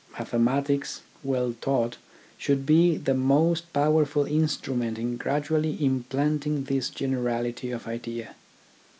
[0.17, 1.97] Mathematics, well taught,
[2.35, 8.33] should be the most powerful instrument in gradually implanting this generality of idea.